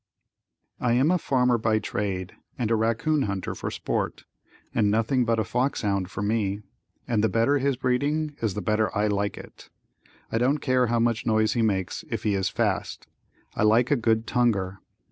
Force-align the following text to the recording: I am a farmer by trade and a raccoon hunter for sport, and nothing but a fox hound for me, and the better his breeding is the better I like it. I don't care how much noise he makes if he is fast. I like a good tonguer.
I 0.79 0.93
am 0.93 1.11
a 1.11 1.19
farmer 1.19 1.59
by 1.59 1.77
trade 1.77 2.33
and 2.57 2.71
a 2.71 2.75
raccoon 2.75 3.21
hunter 3.29 3.53
for 3.53 3.69
sport, 3.69 4.25
and 4.73 4.89
nothing 4.89 5.25
but 5.25 5.37
a 5.37 5.43
fox 5.43 5.83
hound 5.83 6.09
for 6.09 6.23
me, 6.23 6.63
and 7.07 7.23
the 7.23 7.29
better 7.29 7.59
his 7.59 7.75
breeding 7.77 8.35
is 8.41 8.55
the 8.55 8.63
better 8.63 8.89
I 8.97 9.05
like 9.05 9.37
it. 9.37 9.69
I 10.31 10.39
don't 10.39 10.57
care 10.57 10.87
how 10.87 10.97
much 10.97 11.27
noise 11.27 11.53
he 11.53 11.61
makes 11.61 12.03
if 12.09 12.23
he 12.23 12.33
is 12.33 12.49
fast. 12.49 13.05
I 13.53 13.61
like 13.61 13.91
a 13.91 13.95
good 13.95 14.25
tonguer. 14.25 14.79